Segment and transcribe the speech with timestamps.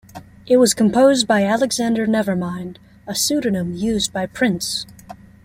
[0.47, 4.87] It was composed by Alexander Nevermind, a pseudonym used by Prince.